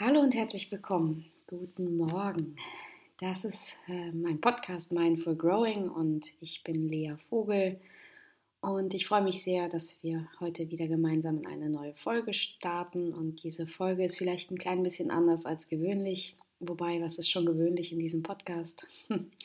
[0.00, 1.24] Hallo und herzlich willkommen.
[1.48, 2.54] Guten Morgen.
[3.18, 7.80] Das ist äh, mein Podcast Mindful Growing und ich bin Lea Vogel
[8.60, 13.12] und ich freue mich sehr, dass wir heute wieder gemeinsam in eine neue Folge starten
[13.12, 17.44] und diese Folge ist vielleicht ein klein bisschen anders als gewöhnlich, wobei was ist schon
[17.44, 18.86] gewöhnlich in diesem Podcast?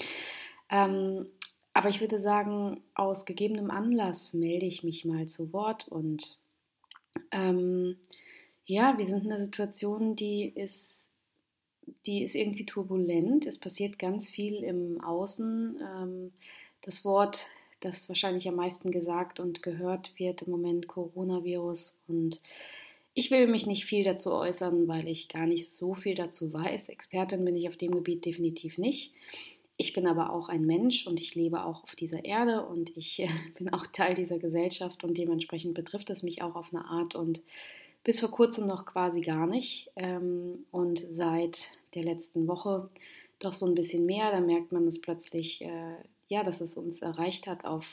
[0.69, 1.25] ähm,
[1.73, 6.37] aber ich würde sagen, aus gegebenem Anlass melde ich mich mal zu Wort und
[7.31, 7.95] ähm,
[8.65, 11.09] ja, wir sind in einer Situation, die ist,
[12.05, 13.45] die ist irgendwie turbulent.
[13.45, 15.79] Es passiert ganz viel im Außen.
[15.81, 16.31] Ähm,
[16.81, 17.47] das Wort,
[17.79, 21.97] das wahrscheinlich am meisten gesagt und gehört wird im Moment, Coronavirus.
[22.07, 22.41] Und
[23.13, 26.89] ich will mich nicht viel dazu äußern, weil ich gar nicht so viel dazu weiß.
[26.89, 29.13] Expertin bin ich auf dem Gebiet definitiv nicht.
[29.75, 33.19] Ich bin aber auch ein Mensch und ich lebe auch auf dieser Erde und ich
[33.19, 37.15] äh, bin auch Teil dieser Gesellschaft und dementsprechend betrifft es mich auch auf eine Art
[37.15, 37.41] und
[38.03, 39.91] bis vor kurzem noch quasi gar nicht.
[39.95, 42.89] Ähm, und seit der letzten Woche
[43.39, 44.31] doch so ein bisschen mehr.
[44.31, 45.95] Da merkt man es plötzlich, äh,
[46.27, 47.85] ja, dass es uns erreicht hat auf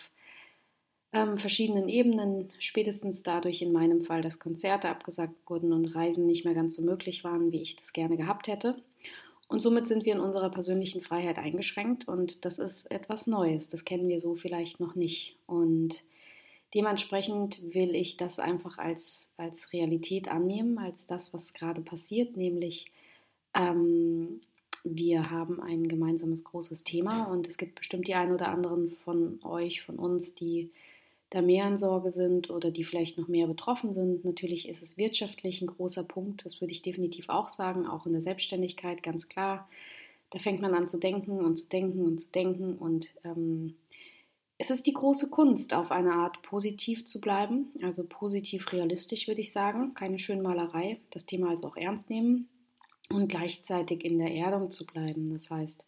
[1.13, 2.53] ähm, verschiedenen Ebenen.
[2.59, 6.83] Spätestens dadurch in meinem Fall, dass Konzerte abgesagt wurden und Reisen nicht mehr ganz so
[6.83, 8.83] möglich waren, wie ich das gerne gehabt hätte.
[9.49, 13.69] Und somit sind wir in unserer persönlichen Freiheit eingeschränkt und das ist etwas Neues.
[13.69, 15.37] Das kennen wir so vielleicht noch nicht.
[15.47, 16.05] Und
[16.75, 22.93] Dementsprechend will ich das einfach als, als Realität annehmen, als das, was gerade passiert, nämlich
[23.55, 24.41] ähm,
[24.85, 29.41] wir haben ein gemeinsames großes Thema und es gibt bestimmt die einen oder anderen von
[29.43, 30.71] euch, von uns, die
[31.31, 34.25] da mehr in Sorge sind oder die vielleicht noch mehr betroffen sind.
[34.25, 38.13] Natürlich ist es wirtschaftlich ein großer Punkt, das würde ich definitiv auch sagen, auch in
[38.13, 39.69] der Selbstständigkeit, ganz klar.
[40.31, 43.75] Da fängt man an zu denken und zu denken und zu denken und ähm,
[44.61, 49.41] es ist die große Kunst, auf eine Art positiv zu bleiben, also positiv realistisch würde
[49.41, 52.47] ich sagen, keine Schönmalerei, das Thema also auch ernst nehmen
[53.09, 55.33] und gleichzeitig in der Erdung zu bleiben.
[55.33, 55.87] Das heißt,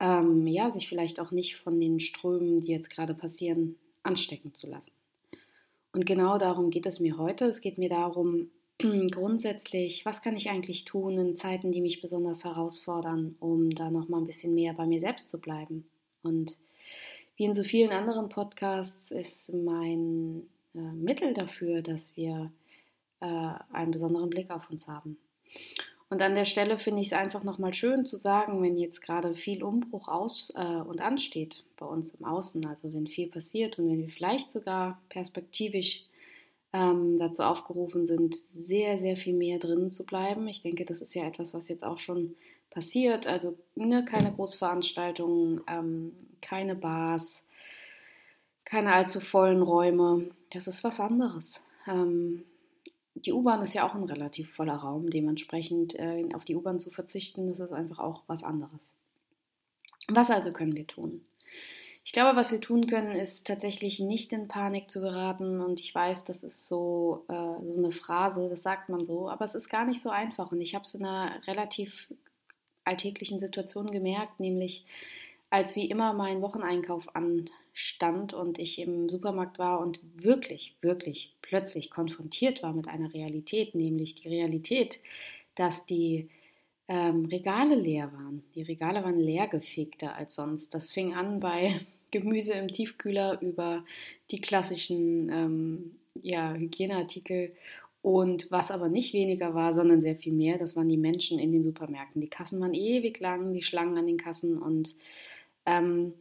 [0.00, 4.66] ähm, ja, sich vielleicht auch nicht von den Strömen, die jetzt gerade passieren, anstecken zu
[4.66, 4.90] lassen.
[5.92, 7.44] Und genau darum geht es mir heute.
[7.44, 8.50] Es geht mir darum,
[9.12, 14.08] grundsätzlich, was kann ich eigentlich tun in Zeiten, die mich besonders herausfordern, um da noch
[14.08, 15.86] mal ein bisschen mehr bei mir selbst zu bleiben
[16.24, 16.58] und
[17.36, 22.50] wie in so vielen anderen Podcasts ist mein äh, Mittel dafür, dass wir
[23.20, 25.18] äh, einen besonderen Blick auf uns haben.
[26.08, 29.34] Und an der Stelle finde ich es einfach nochmal schön zu sagen, wenn jetzt gerade
[29.34, 33.90] viel Umbruch aus äh, und ansteht bei uns im Außen, also wenn viel passiert und
[33.90, 36.04] wenn wir vielleicht sogar perspektivisch
[36.72, 40.46] ähm, dazu aufgerufen sind, sehr, sehr viel mehr drinnen zu bleiben.
[40.46, 42.36] Ich denke, das ist ja etwas, was jetzt auch schon
[42.70, 43.26] passiert.
[43.26, 47.42] Also ne, keine Großveranstaltungen, ähm, keine Bars,
[48.64, 50.28] keine allzu vollen Räume.
[50.50, 51.62] Das ist was anderes.
[51.86, 52.44] Ähm,
[53.14, 55.10] die U-Bahn ist ja auch ein relativ voller Raum.
[55.10, 58.96] Dementsprechend äh, auf die U-Bahn zu verzichten, das ist einfach auch was anderes.
[60.08, 61.22] Was also können wir tun?
[62.04, 65.60] Ich glaube, was wir tun können, ist tatsächlich nicht in Panik zu geraten.
[65.60, 69.44] Und ich weiß, das ist so, äh, so eine Phrase, das sagt man so, aber
[69.44, 70.52] es ist gar nicht so einfach.
[70.52, 72.08] Und ich habe es in einer relativ
[72.84, 74.86] alltäglichen Situation gemerkt, nämlich
[75.50, 81.90] als wie immer mein Wocheneinkauf anstand und ich im Supermarkt war und wirklich, wirklich plötzlich
[81.90, 85.00] konfrontiert war mit einer Realität, nämlich die Realität,
[85.54, 86.28] dass die
[86.88, 88.42] ähm, Regale leer waren.
[88.54, 90.74] Die Regale waren leergefegter als sonst.
[90.74, 91.80] Das fing an bei
[92.10, 93.84] Gemüse im Tiefkühler über
[94.30, 95.92] die klassischen ähm,
[96.22, 97.52] ja, Hygieneartikel
[98.02, 101.50] und was aber nicht weniger war, sondern sehr viel mehr, das waren die Menschen in
[101.50, 102.20] den Supermärkten.
[102.20, 104.94] Die Kassen waren ewig lang, die Schlangen an den Kassen und
[105.66, 106.14] ähm,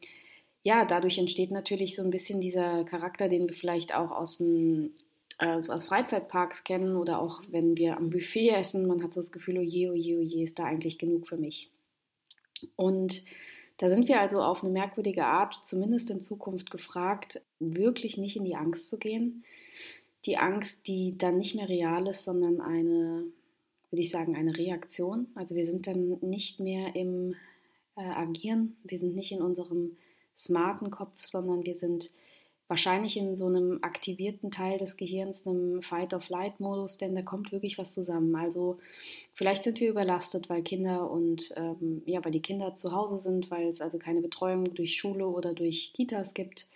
[0.64, 4.96] ja, dadurch entsteht natürlich so ein bisschen dieser Charakter, den wir vielleicht auch aus dem
[5.38, 9.20] äh, so aus Freizeitparks kennen oder auch wenn wir am Buffet essen, man hat so
[9.20, 11.70] das Gefühl, oh je, oh je, oh ist da eigentlich genug für mich.
[12.76, 13.24] Und
[13.78, 18.46] da sind wir also auf eine merkwürdige Art, zumindest in Zukunft gefragt, wirklich nicht in
[18.46, 19.44] die Angst zu gehen.
[20.26, 23.26] Die Angst, die dann nicht mehr real ist, sondern eine,
[23.92, 25.28] würde ich sagen, eine Reaktion.
[25.36, 27.36] Also wir sind dann nicht mehr im
[27.96, 29.98] äh, Agieren, wir sind nicht in unserem
[30.36, 32.12] smarten Kopf, sondern wir sind
[32.68, 37.94] wahrscheinlich in so einem aktivierten Teil des Gehirns, einem Fight-of-Flight-Modus, denn da kommt wirklich was
[37.94, 38.36] zusammen.
[38.36, 38.80] Also
[39.34, 43.52] vielleicht sind wir überlastet, weil Kinder und ähm, ja, weil die Kinder zu Hause sind,
[43.52, 46.68] weil es also keine Betreuung durch Schule oder durch Kitas gibt.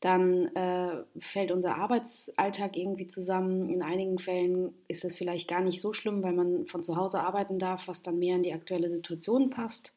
[0.00, 3.68] Dann äh, fällt unser Arbeitsalltag irgendwie zusammen.
[3.68, 7.20] In einigen Fällen ist es vielleicht gar nicht so schlimm, weil man von zu Hause
[7.20, 9.94] arbeiten darf, was dann mehr in die aktuelle Situation passt.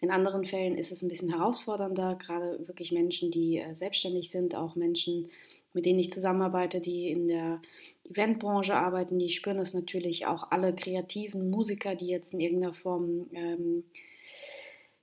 [0.00, 4.54] In anderen Fällen ist es ein bisschen herausfordernder, gerade wirklich Menschen, die äh, selbstständig sind,
[4.54, 5.30] auch Menschen
[5.76, 7.60] mit denen ich zusammenarbeite, die in der
[8.08, 13.26] Eventbranche arbeiten, die spüren das natürlich auch alle kreativen Musiker, die jetzt in irgendeiner Form
[13.34, 13.84] ähm,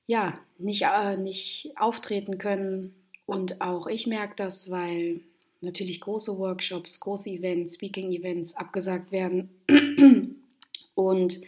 [0.07, 2.95] ja, nicht, äh, nicht auftreten können.
[3.28, 5.22] Und auch ich merke das, weil
[5.62, 9.51] natürlich große Workshops, große Events, Speaking-Events abgesagt werden.
[10.95, 11.40] Und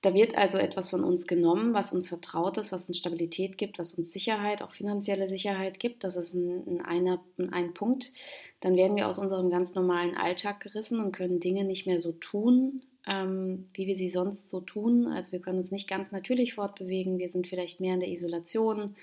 [0.00, 3.78] da wird also etwas von uns genommen, was uns vertraut ist, was uns Stabilität gibt,
[3.80, 6.04] was uns Sicherheit, auch finanzielle Sicherheit gibt.
[6.04, 8.12] Das ist ein, ein, einer, ein Punkt.
[8.60, 12.12] Dann werden wir aus unserem ganz normalen Alltag gerissen und können Dinge nicht mehr so
[12.12, 15.08] tun, ähm, wie wir sie sonst so tun.
[15.08, 17.18] Also wir können uns nicht ganz natürlich fortbewegen.
[17.18, 18.94] Wir sind vielleicht mehr in der Isolation.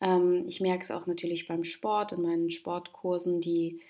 [0.00, 3.80] Ähm, ich merke es auch natürlich beim Sport, in meinen Sportkursen, die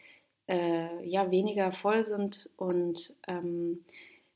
[0.47, 3.85] äh, ja weniger voll sind und ähm,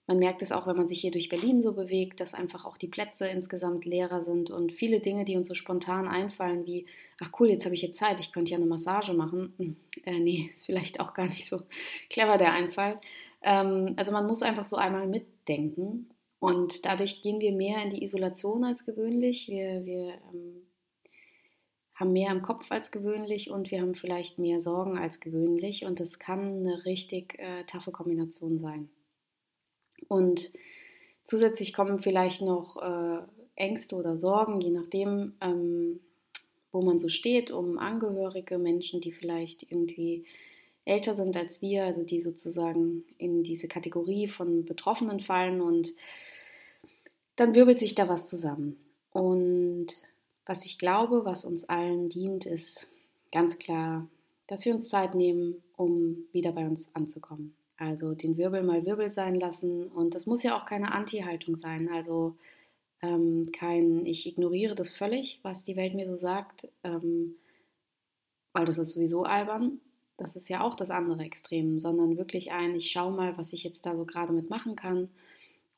[0.09, 2.79] man merkt es auch, wenn man sich hier durch Berlin so bewegt, dass einfach auch
[2.79, 6.87] die Plätze insgesamt leerer sind und viele Dinge, die uns so spontan einfallen, wie,
[7.21, 9.53] ach cool, jetzt habe ich jetzt Zeit, ich könnte ja eine Massage machen.
[9.59, 11.61] Hm, äh, nee, ist vielleicht auch gar nicht so
[12.09, 12.99] clever der Einfall.
[13.43, 16.09] Ähm, also man muss einfach so einmal mitdenken
[16.39, 19.47] und dadurch gehen wir mehr in die Isolation als gewöhnlich.
[19.49, 20.63] Wir, wir ähm,
[21.95, 26.01] haben mehr im Kopf als gewöhnlich und wir haben vielleicht mehr Sorgen als gewöhnlich und
[26.01, 28.89] das kann eine richtig äh, taffe Kombination sein.
[30.07, 30.53] Und
[31.25, 33.19] zusätzlich kommen vielleicht noch äh,
[33.57, 36.01] Ängste oder Sorgen, je nachdem, ähm,
[36.71, 40.25] wo man so steht, um Angehörige, Menschen, die vielleicht irgendwie
[40.85, 45.93] älter sind als wir, also die sozusagen in diese Kategorie von Betroffenen fallen und
[47.37, 48.77] dann wirbelt sich da was zusammen.
[49.13, 49.89] Und
[50.47, 52.89] was ich glaube, was uns allen dient, ist
[53.31, 54.09] ganz klar,
[54.47, 57.55] dass wir uns Zeit nehmen, um wieder bei uns anzukommen.
[57.79, 59.87] Also den Wirbel mal Wirbel sein lassen.
[59.87, 61.89] Und das muss ja auch keine Anti-Haltung sein.
[61.89, 62.37] Also
[63.03, 67.37] ähm, kein, ich ignoriere das völlig, was die Welt mir so sagt, ähm,
[68.53, 69.81] weil das ist sowieso albern.
[70.17, 73.63] Das ist ja auch das andere Extrem, sondern wirklich ein, ich schaue mal, was ich
[73.63, 75.09] jetzt da so gerade mitmachen kann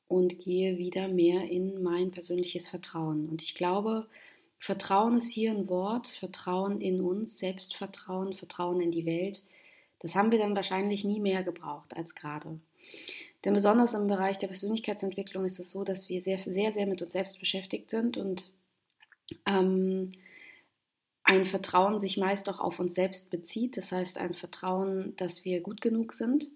[0.08, 3.29] und gehe wieder mehr in mein persönliches Vertrauen.
[3.29, 4.08] Und ich glaube,
[4.58, 9.44] Vertrauen ist hier ein Wort, Vertrauen in uns, Selbstvertrauen, Vertrauen in die Welt
[10.00, 12.58] das haben wir dann wahrscheinlich nie mehr gebraucht als gerade.
[13.44, 17.00] Denn besonders im Bereich der Persönlichkeitsentwicklung ist es so, dass wir sehr, sehr, sehr mit
[17.00, 18.52] uns selbst beschäftigt sind und
[19.47, 20.12] ähm,
[21.23, 23.76] ein Vertrauen sich meist auch auf uns selbst bezieht.
[23.76, 26.50] Das heißt, ein Vertrauen, dass wir gut genug sind.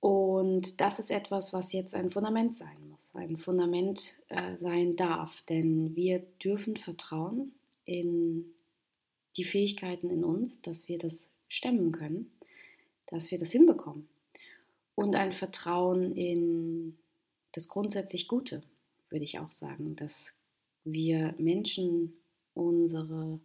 [0.00, 5.42] Und das ist etwas, was jetzt ein Fundament sein muss, ein Fundament äh, sein darf.
[5.42, 7.52] Denn wir dürfen vertrauen
[7.84, 8.46] in
[9.36, 12.30] die Fähigkeiten in uns, dass wir das stemmen können,
[13.08, 14.08] dass wir das hinbekommen.
[14.94, 16.96] Und ein Vertrauen in
[17.52, 18.62] das grundsätzlich Gute,
[19.10, 20.34] würde ich auch sagen, dass
[20.84, 22.14] wir Menschen,
[22.54, 23.40] unsere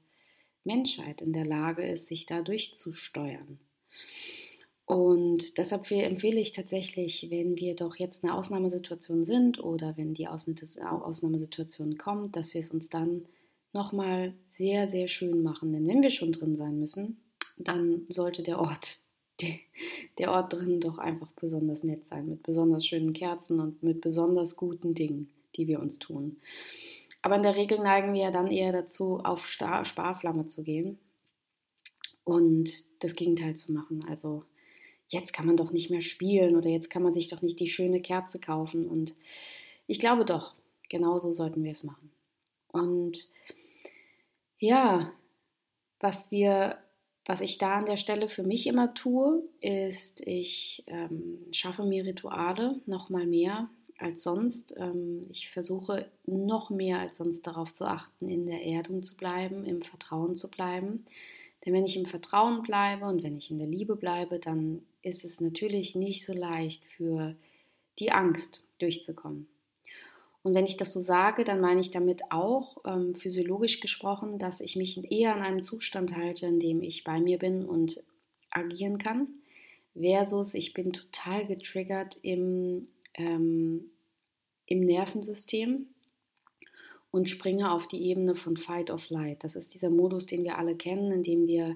[0.64, 3.60] Menschheit in der Lage ist, sich da durchzusteuern.
[4.86, 10.28] Und deshalb empfehle ich tatsächlich, wenn wir doch jetzt eine Ausnahmesituation sind oder wenn die
[10.28, 13.26] Ausnahmesituation kommt, dass wir es uns dann
[13.74, 15.74] nochmal sehr, sehr schön machen.
[15.74, 17.20] Denn wenn wir schon drin sein müssen,
[17.58, 19.00] dann sollte der Ort,
[20.20, 24.56] der, Ort drin doch einfach besonders nett sein, mit besonders schönen Kerzen und mit besonders
[24.56, 26.38] guten Dingen, die wir uns tun.
[27.22, 31.00] Aber in der Regel neigen wir ja dann eher dazu, auf Star Sparflamme zu gehen
[32.24, 34.06] und das Gegenteil zu machen.
[34.08, 34.44] Also
[35.08, 37.68] jetzt kann man doch nicht mehr spielen oder jetzt kann man sich doch nicht die
[37.68, 38.86] schöne Kerze kaufen.
[38.86, 39.16] Und
[39.88, 40.54] ich glaube doch,
[40.90, 42.12] genauso sollten wir es machen.
[42.68, 43.30] Und
[44.60, 45.12] ja,
[46.00, 46.78] was wir
[47.26, 52.06] was ich da an der Stelle für mich immer tue, ist, ich ähm, schaffe mir
[52.06, 54.76] Rituale noch mal mehr als sonst.
[54.78, 59.66] Ähm, ich versuche noch mehr als sonst darauf zu achten, in der Erdung zu bleiben,
[59.66, 61.06] im Vertrauen zu bleiben.
[61.66, 65.26] Denn wenn ich im Vertrauen bleibe und wenn ich in der Liebe bleibe, dann ist
[65.26, 67.36] es natürlich nicht so leicht für
[67.98, 69.48] die Angst durchzukommen.
[70.46, 74.60] Und wenn ich das so sage, dann meine ich damit auch ähm, physiologisch gesprochen, dass
[74.60, 78.04] ich mich eher an einem Zustand halte, in dem ich bei mir bin und
[78.52, 79.28] agieren kann,
[80.00, 83.86] versus ich bin total getriggert im, ähm,
[84.68, 85.88] im Nervensystem
[87.10, 89.44] und springe auf die Ebene von Fight or Flight.
[89.44, 91.76] Das ist dieser Modus, den wir alle kennen, in dem wir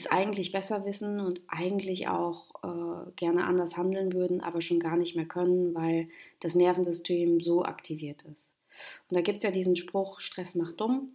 [0.00, 4.96] es eigentlich besser wissen und eigentlich auch äh, gerne anders handeln würden, aber schon gar
[4.96, 6.08] nicht mehr können, weil
[6.40, 8.36] das Nervensystem so aktiviert ist.
[9.10, 11.10] Und da gibt es ja diesen Spruch, Stress macht dumm.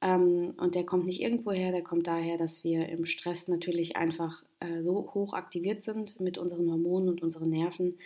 [0.00, 3.96] Ähm, und der kommt nicht irgendwo her, der kommt daher, dass wir im Stress natürlich
[3.96, 7.98] einfach äh, so hoch aktiviert sind mit unseren Hormonen und unseren Nerven,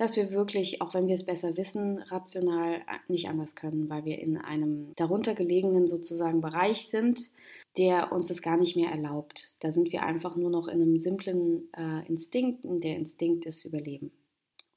[0.00, 4.18] dass wir wirklich, auch wenn wir es besser wissen, rational nicht anders können, weil wir
[4.18, 7.28] in einem darunter gelegenen sozusagen Bereich sind,
[7.76, 9.52] der uns das gar nicht mehr erlaubt.
[9.60, 13.66] Da sind wir einfach nur noch in einem simplen äh, Instinkt und der Instinkt ist
[13.66, 14.10] Überleben.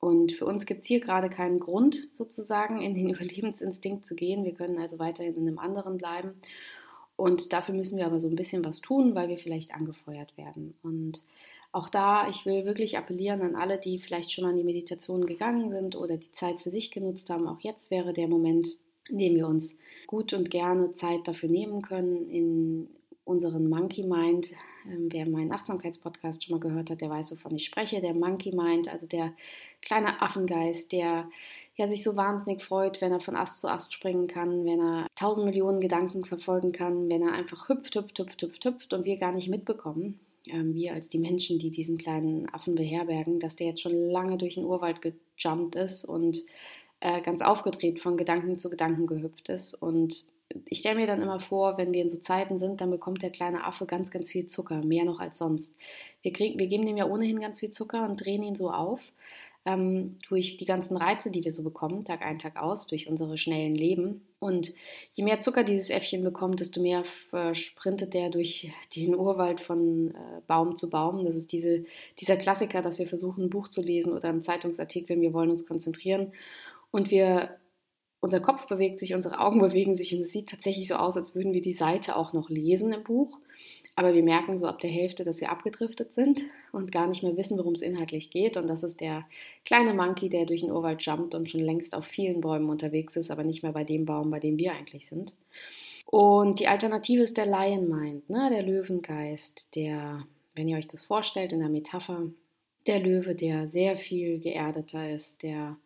[0.01, 4.43] Und für uns gibt es hier gerade keinen Grund, sozusagen in den Überlebensinstinkt zu gehen.
[4.43, 6.33] Wir können also weiterhin in einem anderen bleiben.
[7.15, 10.75] Und dafür müssen wir aber so ein bisschen was tun, weil wir vielleicht angefeuert werden.
[10.83, 11.23] Und
[11.73, 15.71] auch da, ich will wirklich appellieren an alle, die vielleicht schon an die Meditation gegangen
[15.71, 17.47] sind oder die Zeit für sich genutzt haben.
[17.47, 18.77] Auch jetzt wäre der Moment,
[19.09, 19.75] in dem wir uns
[20.05, 22.89] gut und gerne Zeit dafür nehmen können, in
[23.25, 24.51] unseren Monkey Mind.
[24.85, 28.01] Ähm, wer meinen Achtsamkeitspodcast schon mal gehört hat, der weiß, wovon ich spreche.
[28.01, 29.33] Der Monkey Mind, also der
[29.81, 31.27] kleine Affengeist, der
[31.75, 35.07] ja sich so wahnsinnig freut, wenn er von Ast zu Ast springen kann, wenn er
[35.15, 39.17] tausend Millionen Gedanken verfolgen kann, wenn er einfach hüpft, hüpft, hüpft, hüpft, hüpft und wir
[39.17, 43.81] gar nicht mitbekommen wir als die Menschen, die diesen kleinen Affen beherbergen, dass der jetzt
[43.81, 46.43] schon lange durch den Urwald gejumpt ist und
[46.99, 49.73] äh, ganz aufgedreht von Gedanken zu Gedanken gehüpft ist.
[49.73, 50.25] Und
[50.65, 53.31] ich stelle mir dann immer vor, wenn wir in so Zeiten sind, dann bekommt der
[53.31, 55.73] kleine Affe ganz, ganz viel Zucker, mehr noch als sonst.
[56.21, 59.01] Wir, kriegen, wir geben dem ja ohnehin ganz viel Zucker und drehen ihn so auf
[59.65, 63.37] ähm, durch die ganzen Reize, die wir so bekommen, Tag ein, Tag aus, durch unsere
[63.37, 64.27] schnellen Leben.
[64.39, 64.73] Und
[65.13, 67.03] je mehr Zucker dieses Äffchen bekommt, desto mehr
[67.53, 71.25] sprintet der durch den Urwald von äh, Baum zu Baum.
[71.25, 71.85] Das ist diese,
[72.19, 75.65] dieser Klassiker, dass wir versuchen, ein Buch zu lesen oder einen Zeitungsartikel, wir wollen uns
[75.65, 76.33] konzentrieren.
[76.91, 77.57] Und wir
[78.23, 81.35] unser Kopf bewegt sich, unsere Augen bewegen sich und es sieht tatsächlich so aus, als
[81.35, 83.39] würden wir die Seite auch noch lesen im Buch.
[83.95, 87.37] Aber wir merken so ab der Hälfte, dass wir abgedriftet sind und gar nicht mehr
[87.37, 88.57] wissen, worum es inhaltlich geht.
[88.57, 89.25] Und das ist der
[89.65, 93.29] kleine Monkey, der durch den Urwald jumpt und schon längst auf vielen Bäumen unterwegs ist,
[93.29, 95.35] aber nicht mehr bei dem Baum, bei dem wir eigentlich sind.
[96.07, 98.49] Und die Alternative ist der Lion Mind, ne?
[98.51, 102.27] der Löwengeist, der, wenn ihr euch das vorstellt in der Metapher,
[102.87, 105.77] der Löwe, der sehr viel geerdeter ist, der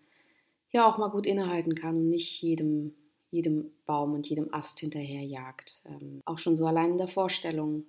[0.72, 2.94] ja auch mal gut innehalten kann und nicht jedem,
[3.32, 5.82] jedem Baum und jedem Ast hinterher jagt.
[5.86, 7.86] Ähm, auch schon so allein in der Vorstellung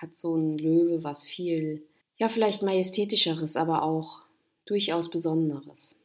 [0.00, 1.82] hat so ein Löwe was viel,
[2.16, 4.22] ja, vielleicht majestätischeres, aber auch
[4.64, 5.96] durchaus Besonderes.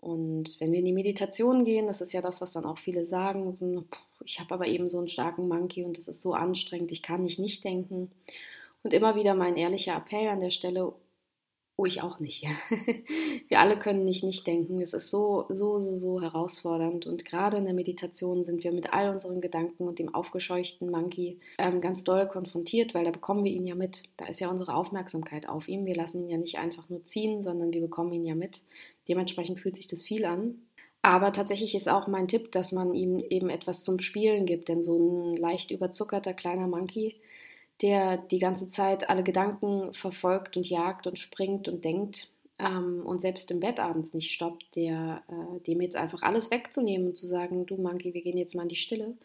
[0.00, 3.06] Und wenn wir in die Meditation gehen, das ist ja das, was dann auch viele
[3.06, 3.84] sagen, so,
[4.24, 7.22] ich habe aber eben so einen starken Monkey und das ist so anstrengend, ich kann
[7.22, 8.10] nicht nicht denken.
[8.82, 10.92] Und immer wieder mein ehrlicher Appell an der Stelle,
[11.82, 12.44] Oh, ich auch nicht.
[13.48, 14.80] Wir alle können nicht nicht denken.
[14.80, 17.06] Es ist so, so, so, so herausfordernd.
[17.06, 21.40] Und gerade in der Meditation sind wir mit all unseren Gedanken und dem aufgescheuchten Monkey
[21.58, 24.04] ähm, ganz doll konfrontiert, weil da bekommen wir ihn ja mit.
[24.16, 25.84] Da ist ja unsere Aufmerksamkeit auf ihm.
[25.84, 28.62] Wir lassen ihn ja nicht einfach nur ziehen, sondern wir bekommen ihn ja mit.
[29.08, 30.62] Dementsprechend fühlt sich das viel an.
[31.04, 34.84] Aber tatsächlich ist auch mein Tipp, dass man ihm eben etwas zum Spielen gibt, denn
[34.84, 37.16] so ein leicht überzuckerter kleiner Monkey,
[37.80, 43.20] der die ganze Zeit alle Gedanken verfolgt und jagt und springt und denkt ähm, und
[43.20, 47.26] selbst im Bett abends nicht stoppt, der, äh, dem jetzt einfach alles wegzunehmen und zu
[47.26, 49.16] sagen, du Monkey, wir gehen jetzt mal in die Stille,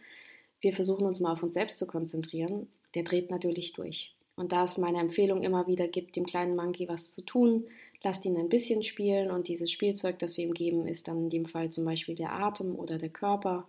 [0.62, 4.14] wir versuchen uns mal auf uns selbst zu konzentrieren, der dreht natürlich durch.
[4.36, 7.66] Und da es meine Empfehlung immer wieder gibt, dem kleinen Monkey was zu tun,
[8.04, 9.32] lasst ihn ein bisschen spielen.
[9.32, 12.34] Und dieses Spielzeug, das wir ihm geben, ist dann in dem Fall zum Beispiel der
[12.34, 13.68] Atem oder der Körper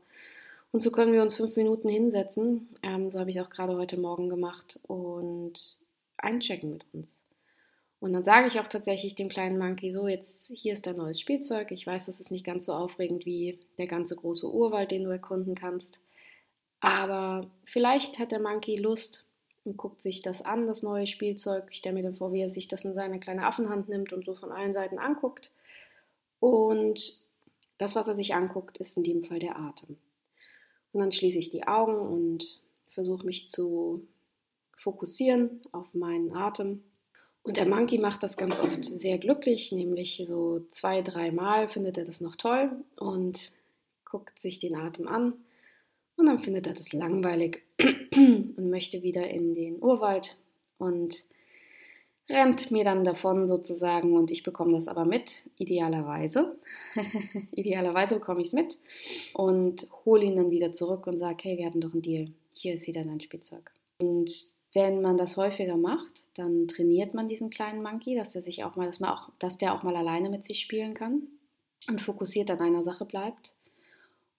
[0.72, 2.68] und so können wir uns fünf Minuten hinsetzen.
[2.82, 5.78] Ähm, so habe ich es auch gerade heute Morgen gemacht und
[6.18, 7.10] einchecken mit uns.
[8.00, 11.18] Und dann sage ich auch tatsächlich dem kleinen Monkey so, jetzt hier ist dein neues
[11.20, 11.72] Spielzeug.
[11.72, 15.10] Ich weiß, das ist nicht ganz so aufregend wie der ganze große Urwald, den du
[15.10, 16.00] erkunden kannst.
[16.80, 19.25] Aber vielleicht hat der Monkey Lust
[19.64, 21.64] und guckt sich das an, das neue Spielzeug.
[21.70, 24.25] Ich stelle mir dann vor, wie er sich das in seine kleine Affenhand nimmt und
[24.25, 25.50] so von allen Seiten anguckt.
[26.38, 27.20] Und
[27.78, 29.96] das, was er sich anguckt, ist in dem Fall der Atem.
[30.92, 34.07] Und dann schließe ich die Augen und versuche mich zu
[34.76, 36.83] fokussieren auf meinen Atem.
[37.42, 42.04] Und der Monkey macht das ganz oft sehr glücklich, nämlich so zwei, dreimal findet er
[42.04, 43.52] das noch toll und
[44.04, 45.35] guckt sich den Atem an.
[46.16, 50.37] Und dann findet er das langweilig und möchte wieder in den Urwald
[50.78, 51.25] und
[52.28, 56.58] rennt mir dann davon sozusagen und ich bekomme das aber mit, idealerweise.
[57.52, 58.78] idealerweise bekomme ich es mit
[59.35, 62.75] und hole ihn dann wieder zurück und sage, hey, wir hatten doch einen Deal, hier
[62.75, 63.70] ist wieder dein Spielzeug.
[63.99, 64.30] Und
[64.75, 68.76] wenn man das häufiger macht, dann trainiert man diesen kleinen Monkey, dass er sich auch
[68.76, 71.23] mal, dass, man auch, dass der auch mal alleine mit sich spielen kann
[71.88, 73.54] und fokussiert an einer Sache bleibt.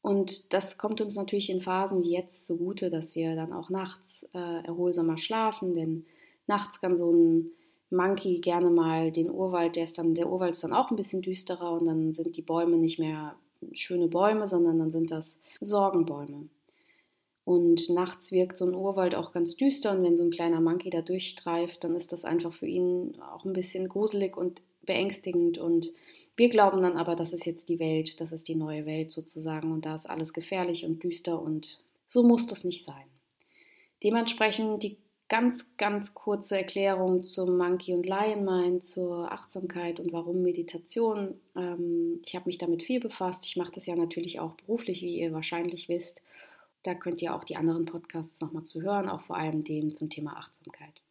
[0.02, 4.30] Und das kommt uns natürlich in Phasen wie jetzt zugute, dass wir dann auch nachts
[4.34, 6.06] äh, erholsamer schlafen, denn
[6.48, 7.52] nachts kann so ein
[7.92, 11.22] Monkey gerne mal den Urwald, der ist dann, der Urwald ist dann auch ein bisschen
[11.22, 13.36] düsterer und dann sind die Bäume nicht mehr
[13.74, 16.48] schöne Bäume, sondern dann sind das Sorgenbäume.
[17.46, 20.92] Und nachts wirkt so ein Urwald auch ganz düster und wenn so ein kleiner Monkey
[20.92, 25.58] da durchstreift, dann ist das einfach für ihn auch ein bisschen gruselig und beängstigend.
[25.58, 25.92] Und
[26.36, 29.72] wir glauben dann aber, das ist jetzt die Welt, das ist die neue Welt sozusagen
[29.72, 33.06] und da ist alles gefährlich und düster und so muss das nicht sein.
[34.04, 34.98] Dementsprechend die
[35.30, 41.40] ganz, ganz kurze Erklärung zum Monkey und Lion Mind, zur Achtsamkeit und warum Meditation.
[41.56, 43.46] Ähm, ich habe mich damit viel befasst.
[43.46, 46.22] Ich mache das ja natürlich auch beruflich, wie ihr wahrscheinlich wisst.
[46.84, 50.10] Da könnt ihr auch die anderen Podcasts nochmal zu hören, auch vor allem den zum
[50.10, 51.02] Thema Achtsamkeit.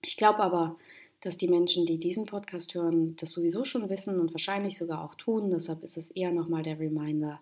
[0.00, 0.76] Ich glaube aber,
[1.20, 5.14] dass die Menschen, die diesen Podcast hören, das sowieso schon wissen und wahrscheinlich sogar auch
[5.14, 5.50] tun.
[5.50, 7.40] Deshalb ist es eher nochmal der Reminder,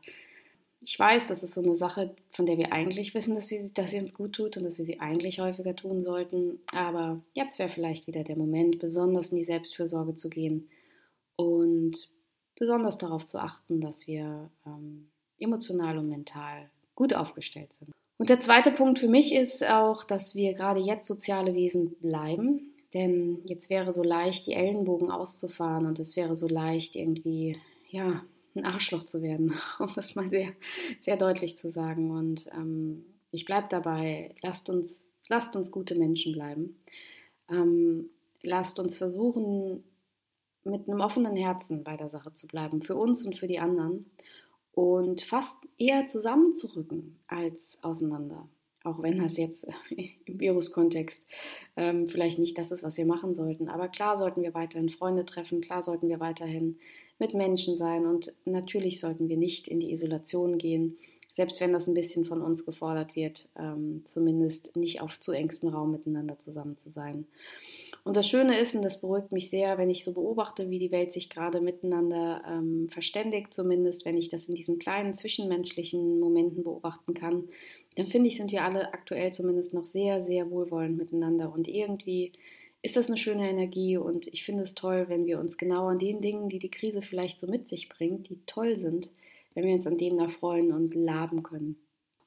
[0.84, 3.90] ich weiß, das ist so eine Sache, von der wir eigentlich wissen, dass, wir, dass
[3.90, 6.60] sie uns gut tut und dass wir sie eigentlich häufiger tun sollten.
[6.72, 10.68] Aber jetzt wäre vielleicht wieder der Moment, besonders in die Selbstfürsorge zu gehen
[11.36, 12.10] und
[12.56, 15.06] besonders darauf zu achten, dass wir ähm,
[15.38, 17.90] emotional und mental gut aufgestellt sind.
[18.18, 22.74] Und der zweite Punkt für mich ist auch, dass wir gerade jetzt soziale Wesen bleiben.
[22.92, 28.22] Denn jetzt wäre so leicht, die Ellenbogen auszufahren und es wäre so leicht, irgendwie, ja,
[28.54, 30.52] ein Arschloch zu werden, um das mal sehr,
[31.00, 32.10] sehr deutlich zu sagen.
[32.10, 36.76] Und ähm, ich bleibe dabei, lasst uns, lasst uns gute Menschen bleiben.
[37.50, 38.10] Ähm,
[38.42, 39.84] lasst uns versuchen,
[40.64, 44.10] mit einem offenen Herzen bei der Sache zu bleiben, für uns und für die anderen.
[44.72, 48.48] Und fast eher zusammenzurücken als auseinander.
[48.82, 51.26] Auch wenn das jetzt im Virus-Kontext
[51.76, 53.68] ähm, vielleicht nicht das ist, was wir machen sollten.
[53.68, 56.78] Aber klar sollten wir weiterhin Freunde treffen, klar sollten wir weiterhin
[57.18, 60.98] mit Menschen sein und natürlich sollten wir nicht in die Isolation gehen,
[61.34, 65.70] selbst wenn das ein bisschen von uns gefordert wird, ähm, zumindest nicht auf zu engstem
[65.70, 67.26] Raum miteinander zusammen zu sein.
[68.04, 70.92] Und das Schöne ist, und das beruhigt mich sehr, wenn ich so beobachte, wie die
[70.92, 76.62] Welt sich gerade miteinander ähm, verständigt, zumindest wenn ich das in diesen kleinen zwischenmenschlichen Momenten
[76.62, 77.48] beobachten kann,
[77.96, 82.32] dann finde ich, sind wir alle aktuell zumindest noch sehr, sehr wohlwollend miteinander und irgendwie
[82.84, 85.98] ist das eine schöne Energie und ich finde es toll, wenn wir uns genau an
[85.98, 89.10] den Dingen, die die Krise vielleicht so mit sich bringt, die toll sind,
[89.54, 91.76] wenn wir uns an denen erfreuen und laben können.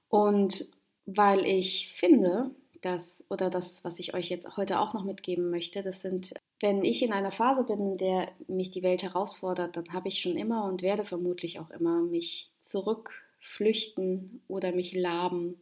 [0.10, 0.66] Und
[1.06, 2.50] weil ich finde,
[2.82, 6.84] dass, oder das, was ich euch jetzt heute auch noch mitgeben möchte, das sind, wenn
[6.84, 10.38] ich in einer Phase bin, in der mich die Welt herausfordert, dann habe ich schon
[10.38, 15.62] immer und werde vermutlich auch immer mich zurückflüchten oder mich laben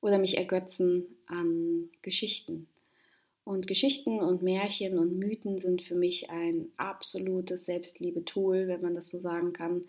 [0.00, 2.68] oder mich ergötzen an Geschichten.
[3.44, 9.10] Und Geschichten und Märchen und Mythen sind für mich ein absolutes Selbstliebe-Tool, wenn man das
[9.10, 9.82] so sagen kann.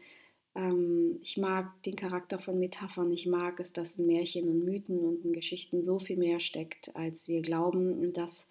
[0.55, 3.11] Ähm, ich mag den Charakter von Metaphern.
[3.11, 6.95] Ich mag es, dass in Märchen und Mythen und in Geschichten so viel mehr steckt,
[6.95, 7.93] als wir glauben.
[7.93, 8.49] Und dass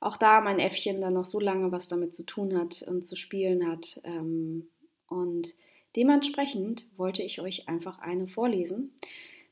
[0.00, 3.14] auch da mein Äffchen dann noch so lange was damit zu tun hat und zu
[3.14, 4.00] spielen hat.
[4.02, 4.66] Ähm,
[5.06, 5.54] und
[5.94, 8.92] dementsprechend wollte ich euch einfach eine vorlesen.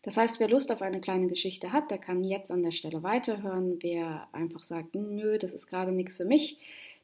[0.03, 3.03] Das heißt, wer Lust auf eine kleine Geschichte hat, der kann jetzt an der Stelle
[3.03, 3.79] weiterhören.
[3.83, 6.59] Wer einfach sagt, nö, das ist gerade nichts für mich,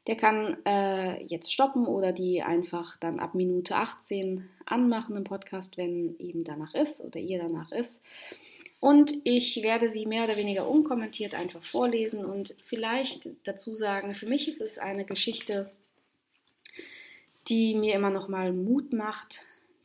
[0.07, 5.77] der kann äh, jetzt stoppen oder die einfach dann ab Minute 18 anmachen im Podcast,
[5.77, 8.01] wenn ihm danach ist oder ihr danach ist.
[8.79, 14.27] Und ich werde sie mehr oder weniger unkommentiert einfach vorlesen und vielleicht dazu sagen, für
[14.27, 15.71] mich ist es eine Geschichte,
[17.49, 19.41] die mir immer noch mal Mut macht,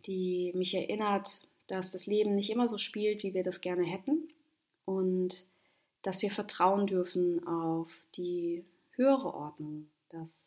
[0.07, 4.29] die mich erinnert, dass das Leben nicht immer so spielt, wie wir das gerne hätten
[4.85, 5.47] und
[6.03, 10.45] dass wir vertrauen dürfen auf die höhere Ordnung, dass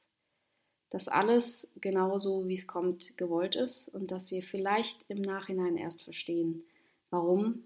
[0.89, 6.03] das alles genauso, wie es kommt, gewollt ist und dass wir vielleicht im Nachhinein erst
[6.03, 6.63] verstehen,
[7.09, 7.63] warum.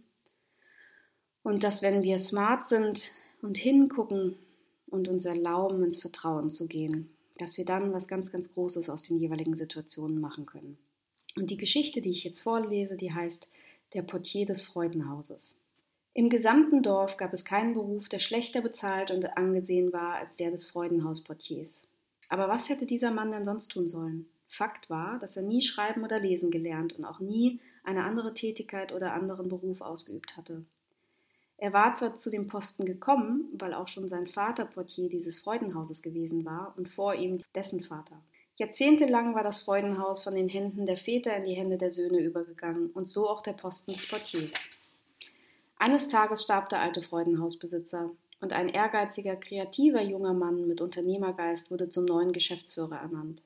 [1.43, 4.35] Und dass wenn wir smart sind und hingucken
[4.87, 9.03] und uns erlauben, ins Vertrauen zu gehen, dass wir dann was ganz, ganz Großes aus
[9.03, 10.77] den jeweiligen Situationen machen können.
[11.39, 13.49] Und die Geschichte, die ich jetzt vorlese, die heißt
[13.93, 15.57] Der Portier des Freudenhauses.
[16.13, 20.51] Im gesamten Dorf gab es keinen Beruf, der schlechter bezahlt und angesehen war als der
[20.51, 21.83] des Freudenhausportiers.
[22.27, 24.25] Aber was hätte dieser Mann denn sonst tun sollen?
[24.49, 28.91] Fakt war, dass er nie schreiben oder lesen gelernt und auch nie eine andere Tätigkeit
[28.91, 30.65] oder anderen Beruf ausgeübt hatte.
[31.55, 36.01] Er war zwar zu dem Posten gekommen, weil auch schon sein Vater Portier dieses Freudenhauses
[36.01, 38.21] gewesen war und vor ihm dessen Vater.
[38.59, 42.89] Jahrzehntelang war das Freudenhaus von den Händen der Väter in die Hände der Söhne übergegangen
[42.89, 44.51] und so auch der Posten des Portiers.
[45.77, 51.87] Eines Tages starb der alte Freudenhausbesitzer und ein ehrgeiziger, kreativer junger Mann mit Unternehmergeist wurde
[51.87, 53.41] zum neuen Geschäftsführer ernannt.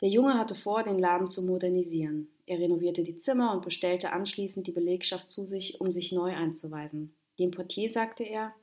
[0.00, 2.28] Der Junge hatte vor, den Laden zu modernisieren.
[2.46, 7.16] Er renovierte die Zimmer und bestellte anschließend die Belegschaft zu sich, um sich neu einzuweisen.
[7.40, 8.54] Dem Portier sagte er,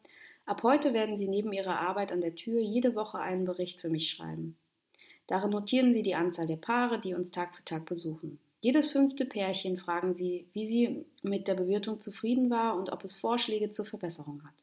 [0.46, 3.90] ab heute werden Sie neben Ihrer Arbeit an der Tür jede Woche einen Bericht für
[3.90, 4.56] mich schreiben.
[5.28, 8.40] Darin notieren Sie die Anzahl der Paare, die uns Tag für Tag besuchen.
[8.60, 13.14] Jedes fünfte Pärchen fragen Sie, wie sie mit der Bewirtung zufrieden war und ob es
[13.14, 14.56] Vorschläge zur Verbesserung hat.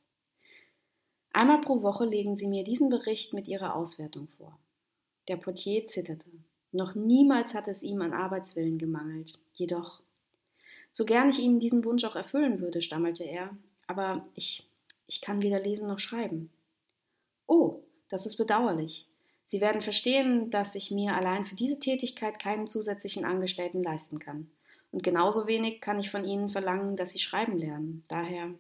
[1.33, 4.59] Einmal pro Woche legen Sie mir diesen Bericht mit Ihrer Auswertung vor.
[5.29, 6.29] Der Portier zitterte.
[6.73, 9.39] Noch niemals hatte es ihm an Arbeitswillen gemangelt.
[9.53, 10.01] Jedoch,
[10.91, 14.69] so gern ich Ihnen diesen Wunsch auch erfüllen würde, stammelte er, aber ich
[15.07, 16.51] Ich kann weder lesen noch schreiben.
[17.47, 19.07] Oh, das ist bedauerlich.
[19.55, 24.51] Sie werden verstehen, dass ich mir allein für diese Tätigkeit keinen zusätzlichen Angestellten leisten kann.
[24.91, 28.03] Und genauso wenig kann ich von Ihnen verlangen, dass Sie schreiben lernen.
[28.09, 28.53] Daher.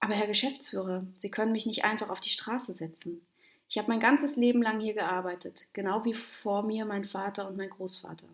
[0.00, 3.24] Aber Herr Geschäftsführer, Sie können mich nicht einfach auf die Straße setzen.
[3.68, 7.56] Ich habe mein ganzes Leben lang hier gearbeitet, genau wie vor mir mein Vater und
[7.56, 8.26] mein Großvater.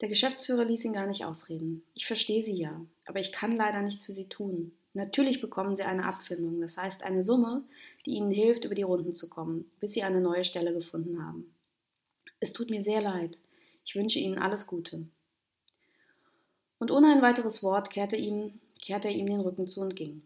[0.00, 1.84] Der Geschäftsführer ließ ihn gar nicht ausreden.
[1.94, 4.76] Ich verstehe Sie ja, aber ich kann leider nichts für Sie tun.
[4.96, 7.62] Natürlich bekommen Sie eine Abfindung, das heißt eine Summe,
[8.06, 11.54] die Ihnen hilft, über die Runden zu kommen, bis Sie eine neue Stelle gefunden haben.
[12.40, 13.38] Es tut mir sehr leid.
[13.84, 15.06] Ich wünsche Ihnen alles Gute.
[16.78, 20.22] Und ohne ein weiteres Wort kehrte, ihm, kehrte er ihm den Rücken zu und ging.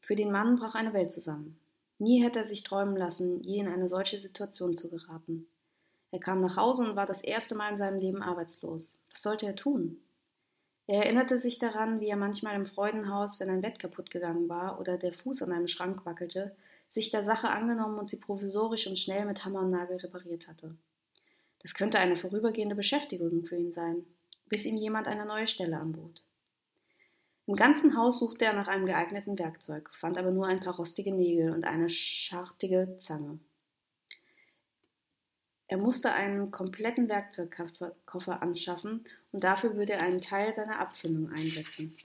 [0.00, 1.56] Für den Mann brach eine Welt zusammen.
[2.00, 5.46] Nie hätte er sich träumen lassen, je in eine solche Situation zu geraten.
[6.10, 8.98] Er kam nach Hause und war das erste Mal in seinem Leben arbeitslos.
[9.12, 10.00] Was sollte er tun?
[10.86, 14.78] Er erinnerte sich daran, wie er manchmal im Freudenhaus, wenn ein Bett kaputt gegangen war
[14.80, 16.54] oder der Fuß an einem Schrank wackelte,
[16.90, 20.76] sich der Sache angenommen und sie provisorisch und schnell mit Hammer und Nagel repariert hatte.
[21.60, 24.04] Das könnte eine vorübergehende Beschäftigung für ihn sein,
[24.48, 26.22] bis ihm jemand eine neue Stelle anbot.
[27.46, 31.12] Im ganzen Haus suchte er nach einem geeigneten Werkzeug, fand aber nur ein paar rostige
[31.12, 33.38] Nägel und eine schartige Zange.
[35.74, 41.96] Er musste einen kompletten Werkzeugkoffer anschaffen und dafür würde er einen Teil seiner Abfindung einsetzen.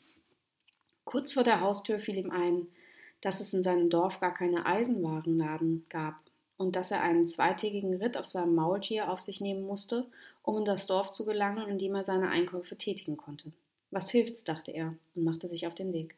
[1.05, 2.65] Kurz vor der Haustür fiel ihm ein,
[3.21, 6.15] dass es in seinem Dorf gar keine Eisenwarenladen gab
[6.58, 10.08] und dass er einen zweitägigen Ritt auf seinem Maultier auf sich nehmen musste,
[10.41, 13.51] um in das Dorf zu gelangen, in dem er seine Einkäufe tätigen konnte.
[13.91, 16.15] Was hilft's, dachte er und machte sich auf den Weg.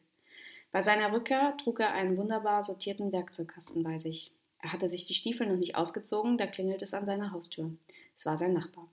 [0.70, 4.32] Bei seiner Rückkehr trug er einen wunderbar sortierten Werkzeugkasten bei sich.
[4.62, 7.70] Er hatte sich die Stiefel noch nicht ausgezogen, da klingelt es an seiner Haustür.
[8.14, 8.88] Es war sein Nachbar.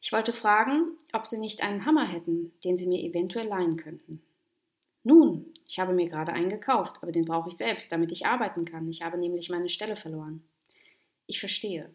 [0.00, 4.22] Ich wollte fragen, ob Sie nicht einen Hammer hätten, den Sie mir eventuell leihen könnten.
[5.02, 8.66] Nun, ich habe mir gerade einen gekauft, aber den brauche ich selbst, damit ich arbeiten
[8.66, 8.88] kann.
[8.88, 10.44] Ich habe nämlich meine Stelle verloren.
[11.26, 11.90] Ich verstehe.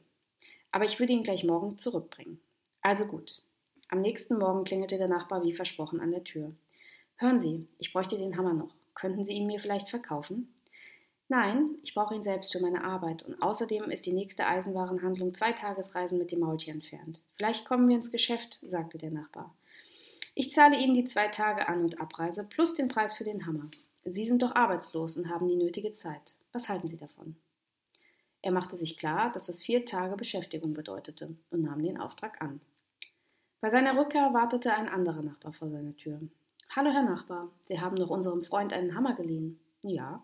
[0.71, 2.39] Aber ich würde ihn gleich morgen zurückbringen.
[2.81, 3.43] Also gut.
[3.89, 6.53] Am nächsten Morgen klingelte der Nachbar wie versprochen an der Tür.
[7.17, 8.73] Hören Sie, ich bräuchte den Hammer noch.
[8.95, 10.53] Könnten Sie ihn mir vielleicht verkaufen?
[11.31, 15.51] Nein, ich brauche ihn selbst für meine Arbeit und außerdem ist die nächste Eisenwarenhandlung zwei
[15.51, 17.21] Tagesreisen mit dem Maultier entfernt.
[17.35, 19.53] Vielleicht kommen wir ins Geschäft, sagte der Nachbar.
[20.33, 23.69] Ich zahle Ihnen die zwei Tage An- und Abreise plus den Preis für den Hammer.
[24.05, 26.35] Sie sind doch arbeitslos und haben die nötige Zeit.
[26.51, 27.35] Was halten Sie davon?
[28.41, 32.59] Er machte sich klar, dass es vier Tage Beschäftigung bedeutete und nahm den Auftrag an.
[33.61, 36.21] Bei seiner Rückkehr wartete ein anderer Nachbar vor seiner Tür.
[36.75, 39.59] Hallo, Herr Nachbar, Sie haben doch unserem Freund einen Hammer geliehen.
[39.83, 40.23] Ja.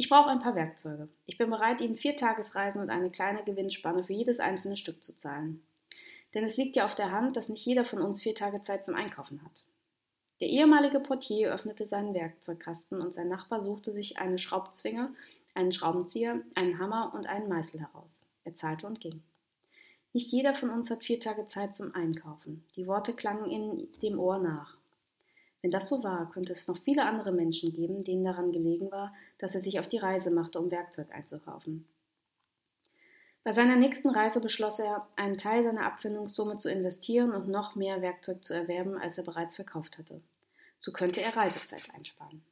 [0.00, 1.10] Ich brauche ein paar Werkzeuge.
[1.26, 5.14] Ich bin bereit, Ihnen vier Tagesreisen und eine kleine Gewinnspanne für jedes einzelne Stück zu
[5.14, 5.62] zahlen.
[6.32, 8.82] Denn es liegt ja auf der Hand, dass nicht jeder von uns vier Tage Zeit
[8.82, 9.66] zum Einkaufen hat.
[10.40, 15.14] Der ehemalige Portier öffnete seinen Werkzeugkasten und sein Nachbar suchte sich eine Schraubzwinge,
[15.52, 18.24] einen Schraubenzieher, einen Hammer und einen Meißel heraus.
[18.44, 19.22] Er zahlte und ging.
[20.14, 22.64] Nicht jeder von uns hat vier Tage Zeit zum Einkaufen.
[22.74, 24.78] Die Worte klangen in dem Ohr nach.
[25.62, 29.14] Wenn das so war, könnte es noch viele andere Menschen geben, denen daran gelegen war,
[29.38, 31.86] dass er sich auf die Reise machte, um Werkzeug einzukaufen.
[33.44, 38.02] Bei seiner nächsten Reise beschloss er, einen Teil seiner Abfindungssumme zu investieren und noch mehr
[38.02, 40.20] Werkzeug zu erwerben, als er bereits verkauft hatte.
[40.78, 42.42] So könnte er Reisezeit einsparen.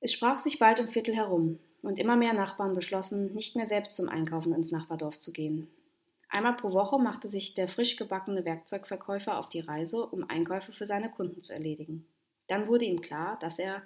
[0.00, 3.96] Es sprach sich bald um Viertel herum, und immer mehr Nachbarn beschlossen, nicht mehr selbst
[3.96, 5.68] zum Einkaufen ins Nachbardorf zu gehen.
[6.32, 10.86] Einmal pro Woche machte sich der frisch gebackene Werkzeugverkäufer auf die Reise, um Einkäufe für
[10.86, 12.06] seine Kunden zu erledigen.
[12.46, 13.82] Dann wurde ihm klar, dass er,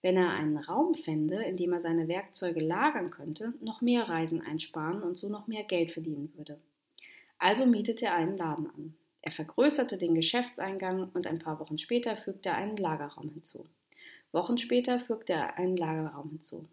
[0.00, 4.40] wenn er einen Raum fände, in dem er seine Werkzeuge lagern könnte, noch mehr Reisen
[4.40, 6.60] einsparen und so noch mehr Geld verdienen würde.
[7.36, 8.94] Also mietete er einen Laden an.
[9.20, 13.66] Er vergrößerte den Geschäftseingang und ein paar Wochen später fügte er einen Lagerraum hinzu.
[14.30, 16.68] Wochen später fügte er einen Lagerraum hinzu.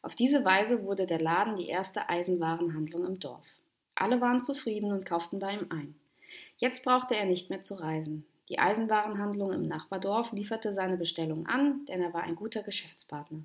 [0.00, 3.44] Auf diese Weise wurde der Laden die erste Eisenwarenhandlung im Dorf.
[3.94, 5.94] Alle waren zufrieden und kauften bei ihm ein.
[6.56, 8.26] Jetzt brauchte er nicht mehr zu reisen.
[8.48, 13.44] Die Eisenwarenhandlung im Nachbardorf lieferte seine Bestellung an, denn er war ein guter Geschäftspartner.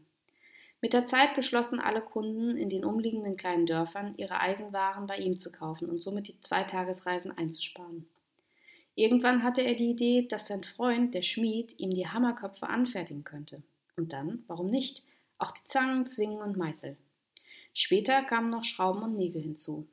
[0.82, 5.40] Mit der Zeit beschlossen alle Kunden in den umliegenden kleinen Dörfern, ihre Eisenwaren bei ihm
[5.40, 8.08] zu kaufen und somit die Zweitagesreisen einzusparen.
[8.96, 13.62] Irgendwann hatte er die Idee, dass sein Freund, der Schmied, ihm die Hammerköpfe anfertigen könnte.
[13.96, 15.04] Und dann, warum nicht,
[15.38, 16.98] auch die Zangen, Zwingen und Meißel.
[17.74, 19.88] Später kamen noch Schrauben und Nägel hinzu.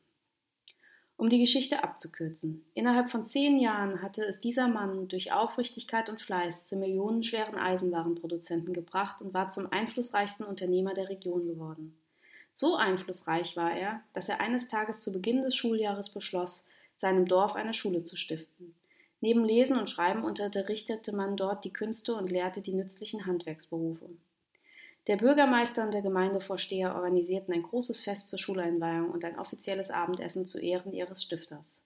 [1.18, 2.62] Um die Geschichte abzukürzen.
[2.74, 8.74] Innerhalb von zehn Jahren hatte es dieser Mann durch Aufrichtigkeit und Fleiß zum millionenschweren Eisenwarenproduzenten
[8.74, 11.96] gebracht und war zum einflussreichsten Unternehmer der Region geworden.
[12.52, 16.64] So einflussreich war er, dass er eines Tages zu Beginn des Schuljahres beschloss,
[16.96, 18.74] seinem Dorf eine Schule zu stiften.
[19.22, 24.10] Neben Lesen und Schreiben unterrichtete man dort die Künste und lehrte die nützlichen Handwerksberufe.
[25.06, 30.46] Der Bürgermeister und der Gemeindevorsteher organisierten ein großes Fest zur Schuleinweihung und ein offizielles Abendessen
[30.46, 31.80] zu Ehren ihres Stifters.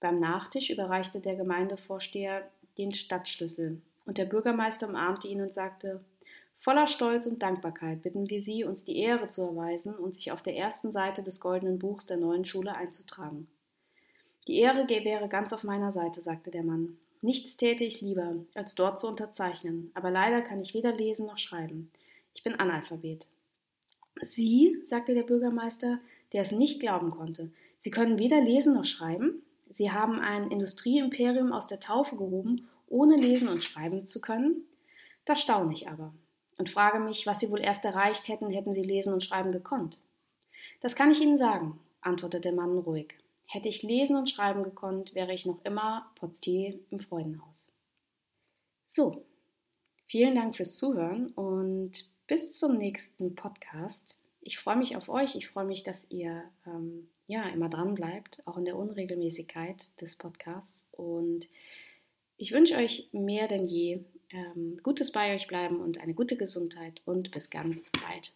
[0.00, 6.00] Beim Nachtisch überreichte der Gemeindevorsteher den Stadtschlüssel, und der Bürgermeister umarmte ihn und sagte
[6.56, 10.42] Voller Stolz und Dankbarkeit bitten wir Sie, uns die Ehre zu erweisen und sich auf
[10.42, 13.46] der ersten Seite des goldenen Buchs der neuen Schule einzutragen.
[14.48, 16.98] Die Ehre wäre ganz auf meiner Seite, sagte der Mann.
[17.22, 21.38] Nichts täte ich lieber, als dort zu unterzeichnen, aber leider kann ich weder lesen noch
[21.38, 21.90] schreiben.
[22.40, 23.26] Ich bin Analphabet.
[24.22, 26.00] Sie, sagte der Bürgermeister,
[26.32, 29.42] der es nicht glauben konnte, Sie können weder lesen noch schreiben?
[29.70, 34.64] Sie haben ein Industrieimperium aus der Taufe gehoben, ohne lesen und schreiben zu können?
[35.26, 36.14] Da staune ich aber
[36.56, 39.98] und frage mich, was Sie wohl erst erreicht hätten, hätten Sie lesen und schreiben gekonnt.
[40.80, 43.18] Das kann ich Ihnen sagen, antwortete der Mann ruhig.
[43.48, 47.70] Hätte ich lesen und schreiben gekonnt, wäre ich noch immer Portier im Freudenhaus.
[48.88, 49.26] So,
[50.06, 54.16] vielen Dank fürs Zuhören und bis zum nächsten Podcast.
[54.40, 55.34] Ich freue mich auf euch.
[55.34, 60.14] Ich freue mich, dass ihr ähm, ja immer dran bleibt, auch in der Unregelmäßigkeit des
[60.14, 60.88] Podcasts.
[60.92, 61.48] Und
[62.36, 67.02] ich wünsche euch mehr denn je ähm, Gutes bei euch bleiben und eine gute Gesundheit
[67.04, 68.32] und bis ganz bald.